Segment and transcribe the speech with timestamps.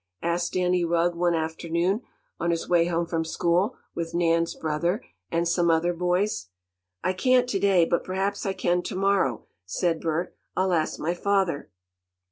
[0.23, 2.01] asked Danny Rugg one afternoon,
[2.39, 6.47] on his way home from school, with Nan's brother, and some other boys.
[7.03, 10.35] "I can't to day, but perhaps I can to morrow," said Bert.
[10.57, 11.69] "I'll ask my father."